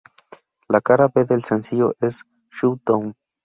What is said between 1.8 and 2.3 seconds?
es